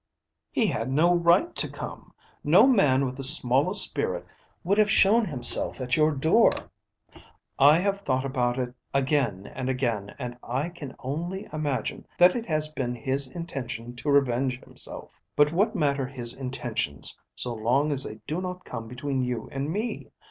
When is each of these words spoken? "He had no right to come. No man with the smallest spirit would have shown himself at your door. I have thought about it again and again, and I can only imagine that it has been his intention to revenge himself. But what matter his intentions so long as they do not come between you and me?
"He 0.51 0.65
had 0.65 0.89
no 0.89 1.13
right 1.13 1.55
to 1.55 1.69
come. 1.69 2.11
No 2.43 2.65
man 2.65 3.05
with 3.05 3.15
the 3.17 3.21
smallest 3.23 3.83
spirit 3.87 4.25
would 4.63 4.79
have 4.79 4.89
shown 4.89 5.25
himself 5.25 5.79
at 5.79 5.95
your 5.95 6.11
door. 6.11 6.49
I 7.59 7.77
have 7.77 7.99
thought 7.99 8.25
about 8.25 8.57
it 8.57 8.73
again 8.95 9.45
and 9.45 9.69
again, 9.69 10.15
and 10.17 10.39
I 10.41 10.69
can 10.69 10.95
only 10.97 11.45
imagine 11.53 12.07
that 12.17 12.35
it 12.35 12.47
has 12.47 12.67
been 12.69 12.95
his 12.95 13.35
intention 13.35 13.95
to 13.97 14.09
revenge 14.09 14.59
himself. 14.63 15.21
But 15.35 15.51
what 15.51 15.75
matter 15.75 16.07
his 16.07 16.33
intentions 16.35 17.19
so 17.35 17.53
long 17.53 17.91
as 17.91 18.03
they 18.03 18.21
do 18.25 18.41
not 18.41 18.65
come 18.65 18.87
between 18.87 19.21
you 19.21 19.49
and 19.51 19.69
me? 19.71 20.09